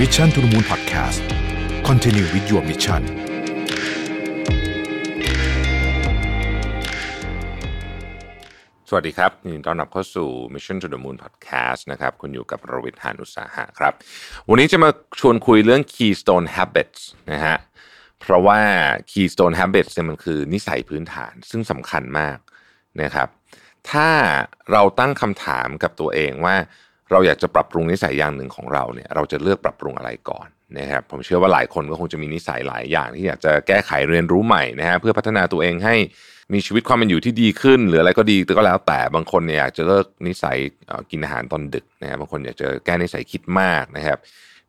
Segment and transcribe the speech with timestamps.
[0.00, 1.22] Mission to the Moon Podcast
[1.88, 3.02] Continue with your mission
[8.88, 13.92] สวัสดีครับยินดีต้อนรับเข้าสู่ Mission to the Moon Podcast นะครับ คุณอยู่กับรวิทยานุสาหะครับ
[14.48, 14.90] วันนี้จะมา
[15.20, 17.00] ชวนคุยเรื่อง Keystone Habits
[17.32, 17.56] นะฮะ
[18.20, 18.60] เพราะว่า
[19.12, 22.38] Keystone Habits เนี่ยมันคือนิสัยพื้นฐานซึ่งสำคัญมาก
[23.02, 23.28] นะครับ
[23.90, 24.08] ถ้า
[24.72, 26.56] เราตั้งคำถามกับตัวเองว่า
[27.10, 35.96] เราอยากจะปรับปรุงนิสัยอย่างหนึ่งของเราเนี่ย เราจะเลือกปรับปรุงอะไรก่อนนะครับ ผมเชื่อว่าหลายคนก็คงจะมีนิสัยหลายอย่าง ที่อยากจะแก้ไขเรียนรู้ใหม่นะฮะเพื่อพัฒนาตัวเองให้
[36.54, 40.56] มีชีวิตความเป็นอยู่ที่ดีขึ้น หรืออะไรก็ดีแต่ก็แล้วแต่บางคนเนี่ยอยากจะเลิกนิสัย
[41.10, 44.18] กินอาหารตอนดึกนะฮะบบางคนอยากจะแก้นิสัยคิดมากนะครับ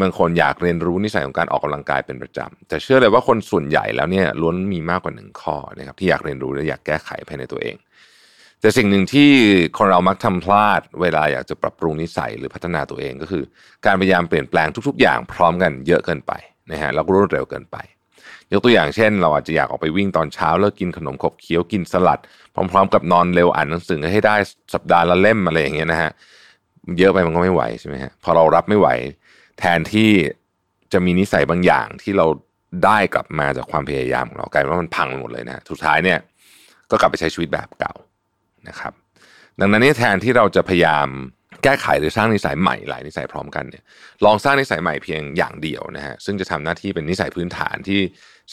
[0.00, 7.76] บางคนอยากเรียนรู้นิสัยของการออกกำลังกายเป็นประจำแต่เชื่อเลยว่าคนส่วนใหญ่แล้วเนี่ยล้วนมีมากกว่าหนึ่งข้อนะครับที่อยากเรียนรู้และอยากแก้ไขภายในตัวเอง
[8.60, 9.30] แต่สิ่งหนึ่งที่
[9.78, 13.44] คนเรามักทำพลาดเวลาอยากจะปรับปรุงนิสัยหรือพัฒนาตัวเองก็คือ
[13.86, 16.32] การพยายามเปลี่ยนแปลงทุก ๆ อย่างพร้อมกันเยอะเกินไป
[16.70, 17.76] นะฮะแล้วก็รวดเร็วเกินไป
[18.52, 22.20] ยกตัวอย่างเช่น เราอาจจะอยากออกไปวิ่งตอนเช้าเลิกกินขนมขบเคี้ยวกินสลัด
[22.54, 24.36] พร้อม ๆ กับนอนเร็วอ่านหนังสือให้ได้
[24.74, 26.10] สัปดาห์ละเล่มอะไรอย่างเงี้ยนะฮะ
[26.98, 28.88] เยอะไปมันก็ไม่ไหวใช่ไหมฮะพอเรารับไม่ไหว
[29.58, 30.10] แทนที่
[30.92, 32.26] จะมีนิสัยบางอย่างที่เรา
[32.84, 36.18] ได้กลับมาจากความพยายามของเรากลายเป็นว่ามันพังหมดเลยนะสุดท้ายเนี่ย
[36.90, 37.94] ก็กลับไปใช้ชีวิตแบบเก่า
[38.68, 38.92] นะครับ
[39.60, 41.08] ดังนั้นนี่แทนที่เราจะพยายาม
[41.64, 43.84] แก้ไขหรือสร้างนิสัยใหม่หลายนิสัยพร้อมกันเนี่ย
[44.24, 48.00] ลองสร้างนิสัยใหม่เพียงอย่างเดียวนะฮะซึ่งจะทำหน้าที่เป็นนิสัยพื้นฐานที่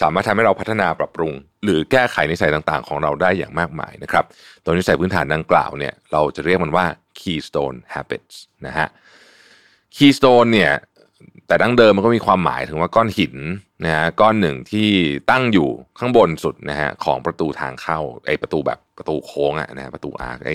[0.01, 1.33] สามารถทำให้เราพัฒนาปรับปรุง
[1.63, 4.25] หรือแก้ไขนิสัยต่างๆ ของเราได้อย่างมากมายนะครับ
[4.63, 6.85] ตัวนิสัยพื้นฐานดังกล่าวเนี่ยเราจะเรียกมันว่า
[7.19, 8.35] keystone habits
[8.67, 8.87] นะฮะ
[9.95, 10.71] keystone เนี่ย
[11.47, 13.35] แต่ดั้งเดิมมันก็มีความหมายถึงว่าก้อนหิน
[13.85, 14.87] นะฮะก้อนหนึ่งที่
[15.31, 20.51] ตั้งอยู่ข้างบนสุดนะฮะของประตูทางเข้าไอประตูแบบประตูโค้งอะนะฮะประตูอาร์คไอ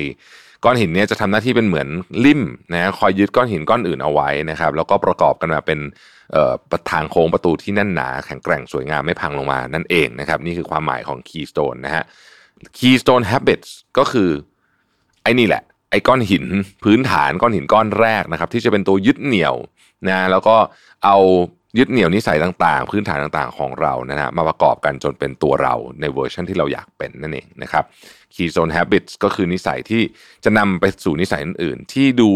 [0.64, 1.88] ก้อนหินเนี่ยจะทำหน้าที่เป็นเหมือน
[2.24, 5.80] ลิ่มนะฮะคอยยึดก้อนหินก้อนอื่นเอาไว้นะครับ แล้วก็ประกอบกันมาเป็น
[6.32, 6.54] เอ่อ
[6.90, 12.04] ทางโค้งประตูที่แน่นหนา แข็งแกร่งสวยงามไม่พังลงมานั่นเองนะครับ นี่คือความหมายของ keystone นะฮะ
[12.78, 14.30] keystone habits ก็คือ
[15.22, 16.44] ไอ้นี่แหละ ไอ้ก้อนหิน
[16.84, 19.54] พื้นฐานก้อนหินก้อนแรกนะครับ ที่จะเป็นตัวยึดเหนี่ยว
[20.08, 20.56] นะแล้วก็
[21.04, 21.16] เอา
[21.78, 27.84] ยึดเหนี่ยวนิสัยต่างๆ พื้นฐานต่างๆ ของเรานะฮะมาประกอบกันจนเป็นตัวเราในเวอร์ชันที่เราอยากเป็นนั่นเองนะครับ
[28.34, 30.02] keystone habits ก็คือนิสัยที่
[30.44, 32.30] จะนำไปสู่นิสัยอื่นๆ ที่ดู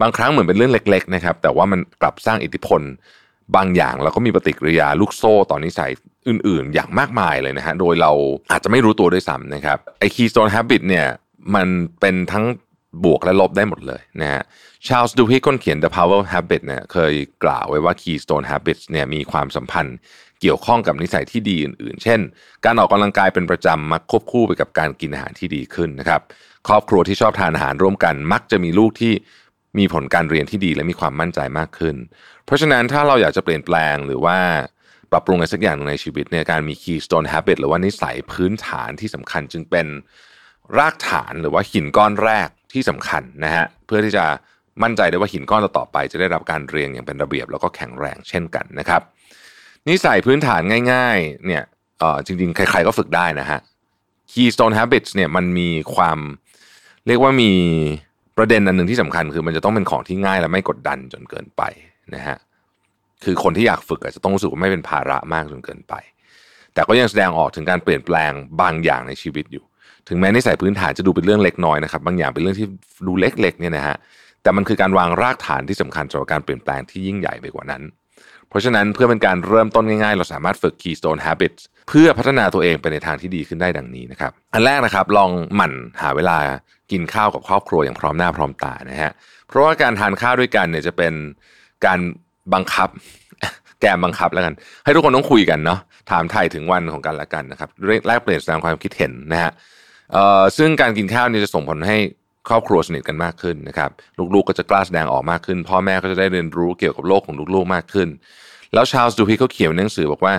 [0.00, 2.82] บางครั้งเหมือนเป็นเรื่องเล็ก ๆ นะครับ แต่ว่ามันกลับสร้างอิทธิพล
[3.56, 5.90] บางอย่างแล้วก็มีปฏิกิริยาลูกโซ่ต่อนนิสัย
[6.28, 8.12] อื่นๆ อย่างมากมายเลยนะฮะ โดยเรา
[8.52, 11.06] อาจจะไม่รู้ตัวด้วยซ้ำนะครับไอ้ keystone habit เนี่ย
[11.54, 11.68] มัน
[12.00, 12.44] เป็นทั้ง
[13.04, 14.42] บวกและลบได้หมดเลยนะฮะ
[14.86, 17.14] ชาลส์ดูฮิคนเขียน The Power of Habit เนี่ยเคย
[17.44, 19.96] กล่าวไว้ว่า Keystone Habits เนี่ยมีความสัมพันธ์
[20.40, 22.20] เกี่ยวข้องกับนิสัยที่ดีอื่นๆ เช่น
[22.64, 26.20] การออกกำลังกายเป็นประจำมักควบคู่ไปกับการกินอาหารที่ดีขึ้นนะครับ
[26.68, 29.12] ครอบครัวที่ชอบทานอาหารร่วมกัน มักจะมีลูกที่
[29.78, 31.96] มีผลการเรียนที่ดีและมีความมั่นใจมากขึ้น
[32.44, 34.38] เพราะฉะนั้นถ้าเราอยากจะเปลี่ยนแปลงหรือว่า
[35.10, 39.86] ปรับปรุงอะไรสักอย่างในชีวิตเนี่ยการมี Keystone Habit หรือว่านิสัยพื้นฐานที่สำคัญจึงเป็น
[40.78, 44.24] รากฐานหรือว่าหินก้อนแรก ที่สำคัญนะฮะเพื่อที่จะ
[44.82, 49.00] มั่นใจได้ว่าหินก้อนต่อไป จะได้รับการเรียงอย่างเป็นระเบียบแล้วก็แข็งแรงเช่นกันนะครับ
[49.88, 50.60] นิสัยพื้นฐาน
[50.92, 51.62] ง่าย ๆ เนี่ย
[52.26, 53.60] จริงๆ ใครๆก็ฝึกได้นะฮะ
[54.32, 56.18] Keystone Habits เนี่ยมันมีความ
[57.06, 57.52] เรียกว่ามี
[58.36, 61.62] ประเด็นอันหนึ่งที่สำคัญ คือมันจะต้องเป็นของที่ง่ายและไม่กดดันจนเกินไป
[62.14, 62.36] นะฮะ
[63.24, 65.94] คือคนที่อยากฝึกอาจจะต้องรู้สึกว่าไม่เป็นภาระมากจนเกินไป
[66.74, 69.64] แต่ก็ยังแสดงออกถึงการเปลี่ยนแปลงบางอย่างในชีวิตอยู่
[70.08, 72.66] ถึงแม้นิสัยพื้นฐานจะดูเป็นเรื่องเล็กน้อยนะครับ บางอย่างเป็นเรื่องที่
[73.06, 73.96] ดูเล็กๆเนี่ยนะฮะ
[74.42, 77.82] แต่มันคือการวางรากฐานที่สำคัญสำหรับการเปลี่ยนแปลงที่ยิ่งใหญ่ไปกว่านั้น
[78.48, 85.72] เพราะฉะนั้นเพื่อเป็นการเริ่มต้นง่ายๆ เราสามารถฝึก Keystone Habits เพื่อพัฒนาตัวเองไปในทางที่ดีขึ้นได้ดังนี้นะครับ อันแรกนะครับลองหมั่น
[86.02, 86.38] หาเวลา
[86.92, 89.12] กินข้าวกับครอบครัวอย่างพร้อมหน้าพร้อมตานะฮะ
[89.48, 91.12] เพราะว่าการทานข้าวด้วยกันเนี่ยจะเป็น
[91.86, 91.98] การ
[92.54, 92.88] บังคับ
[93.80, 95.78] แกมบังคับแล้วกัน ให้ทุกคนต้องคุยกันเนาะ
[96.10, 97.70] ถามไทยถึงวันของกันและกันนะครับ
[98.06, 99.52] แลกเปลี่ยนแสดงความคิดเห็นนะฮะ
[100.56, 101.98] ซึ่งการกินข้าวนี่จะส่งผลให้
[102.48, 103.90] ครอบครัวสนิทกันมากขึ้นนะครับ
[104.34, 108.08] ลูกๆก็จะกล้าแสดงออกมากขึ้น พ่อแม่ก็จะได้เรียนรู้เกี่ยวกับโลกของลูกๆมากขึ้น
[108.74, 110.34] แล้วชาลส์ดูฮีเขาเขียนในหนังสือบอกว่า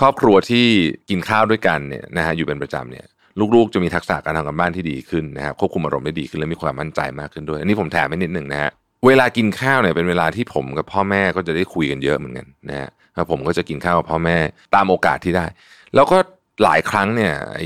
[0.00, 0.66] ครอบครัวที่
[1.10, 3.06] กินข้าวด้วยกันเนี่ยนะฮะอยู่เป็นประจำเนี่ย
[3.54, 8.70] ลูกๆ จะมีทักษะการทำการบ้านที่ดีขึ้นนะครับควบคุมอารมณ์ได้ดีขึ้นและมีความมั่นใจมากขึ้นด้วย อันนี้ผมแถมไปนิดหนึ่งนะฮะ
[9.06, 14.36] เวลากินข้าวเนี่ยเป็นเวลาที่ผมกับพ่อแม่ก็จะได้คุยกันเยอะเหมือนกันนะฮะแล้วผมก็จะกินข้าวกับพ่อแม่
[14.74, 15.46] ตามโอกาสที่ได้
[15.94, 16.18] แล้วก็
[16.64, 17.56] หลายครั้งเนี่ยไ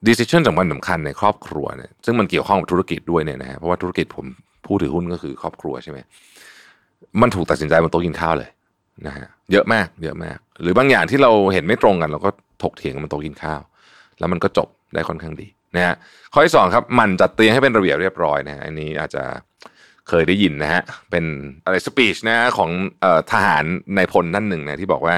[0.00, 4.26] อ้ decision สำคัญสำคัญในครอบครัวเนี่ยซึ่งมันเกี่ยวข้องกับธุรกิจด้วยเนี่ยนะฮะเพราะว่าธุรกิจผม
[4.66, 5.98] ผู้ถือหุ้นก็คือครอบครัวใช่ไหม
[7.20, 8.50] มันถูกตัดสินใจบนโต๊ะกินข้าวเลย
[9.06, 12.30] นะฮะเยอะมากเยอะมาก หรือบางอย่างที่เราเห็นไม่ตรงกัน เราก็
[12.62, 13.60] ถกเถียงกันบนโต๊ะกินข้าว
[14.18, 15.94] แล้วมันก็จบได้ค่อนข้างดีนะฮะ
[16.32, 19.24] ข้อที่สองครับมันจัดเตียงให้เป็นระเบียบเรียบร้อยนะฮะอันนี้อาจจะ
[20.08, 21.24] เคยได้ยินนะฮะเป็น
[21.64, 22.70] อะไรสปีชนะของ
[23.02, 23.64] อทหาร
[23.96, 25.14] ในพลท่นหนึ่งนะที่บอกว่า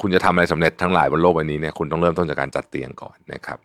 [0.00, 3.58] คุณจะทำอะไรสำเร็จทั้งหลายบนโลกใบนี้เนี่ยคุณต้องเริ่มต้นจากการจัดเตียงก่อนนะครับ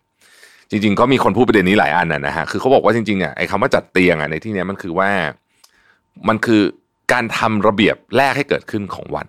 [0.70, 5.10] จริง ๆ ก็มีคนพูดประเด็นนี้หลายอันนะฮะคือเขาบอกว่าจริงๆอะไอ้คำว่าจัดเตียงอะในที่นี้มันคือว่า
[6.28, 6.62] มันคือ
[7.12, 9.26] การทำระเบียบแรกให้เกิดขึ้นของวัน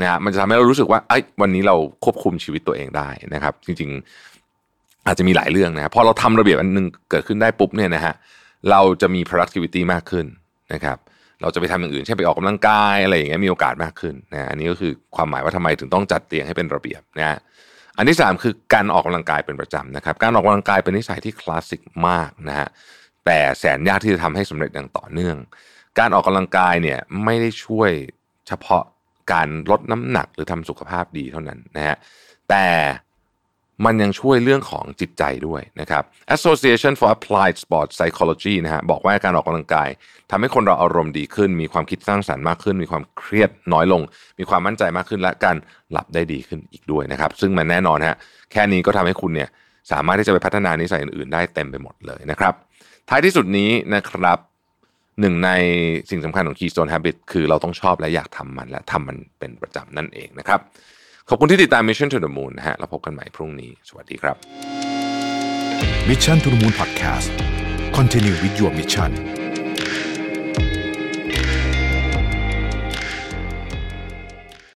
[0.00, 3.90] นะฮะมันจะทำให้เรารู้สึกว่าไอ้วันนี้เราควบคุมชีวิตตัวเองได้นะครับ จริง
[4.46, 8.14] ๆ อาจจะมีหลายเรื่องนะพอเราทำระเบียบอันหนึงเกิดขึ้นได้ปุ๊บเนี่ยนะฮะ
[8.70, 10.26] เราจะมี productivity มากขึ้น
[10.72, 10.98] นะครับ
[11.42, 17.38] เราจะไปทำอย่างอื่นเช่นไปออกกำลังกายอะไรอย่างเงี้ยมีโอกาสมากขึ้นนะอันนี้ก็คือความหมายว่าทำไมถึงต้องจัดเตียงให้เป็นระเบียบนะฮะ
[17.98, 22.68] อันที่สามคือการออกกำลังกายเป็นประจำนะครับ การออกกำลังกายเป็นนิสัยที่คลาสสิกมากนะฮะ
[23.26, 25.36] แต่แสนยากที่จะทำให้สำเร็จอย่างต่อเนื่อง
[25.98, 27.90] การออกกำลังกายเนี่ยไม่ได้ช่วย
[28.48, 28.82] เฉพาะ
[29.32, 31.96] การลดน้ำหนักหรือทำสุขภาพดีเท่านั้นนะฮะ
[32.48, 32.64] แต่
[33.84, 36.02] มันยังช่วยเรื่องของจิตใจด้วยนะครับ
[36.36, 39.88] Association for Applied Sports Psychology นะฮะบอกว่าการออกกำลังกาย
[40.30, 44.02] ทำให้คนเราอารมณ์ดีขึ้น มีความคิดสร้างสรรค์มากขึ้น มีความเครียดน้อยลง
[44.38, 45.56] มีความมั่นใจมากขึ้น และการ
[45.92, 48.16] หลับได้ดีขึ้นอีกด้วยนะครับ ซึ่งมันแน่นอนฮะ
[48.52, 49.48] แค่นี้ก็ทำให้คุณเนี่ย
[49.92, 52.54] สามารถที่จะไปพัฒนานิสัยอื่นๆ ได้เต็มไปหมดเลยนะครับ
[53.08, 54.38] ท้ายที่สุดนี้นะครับ
[55.20, 55.50] หนึ่งใน
[56.10, 60.60] สิ่งสำคัญของ Keystone Habit คือเราต้องชอบและอยากทำมันและทำมันเป็นประจำนั่นเองนะครับ
[61.30, 64.36] ขอบคุณที่ติดตาม Mission to the Moon นะฮะแล้วพบกันใหม่พรุ่งนี้ สวัสดีครับ
[66.08, 67.30] Mission to the Moon Podcast
[67.96, 69.37] Continue with your mission